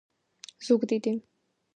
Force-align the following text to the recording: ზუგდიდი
ზუგდიდი 0.69 1.13